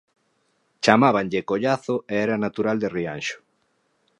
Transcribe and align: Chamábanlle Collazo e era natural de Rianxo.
Chamábanlle 0.83 1.41
Collazo 1.49 1.95
e 2.13 2.15
era 2.25 2.41
natural 2.45 2.77
de 2.79 2.87
Rianxo. 2.95 3.37